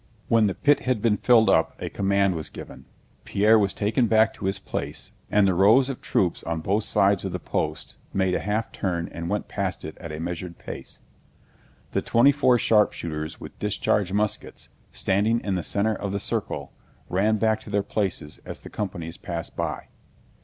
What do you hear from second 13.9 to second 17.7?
muskets, standing in the center of the circle, ran back to